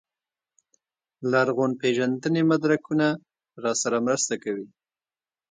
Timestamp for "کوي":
4.43-4.67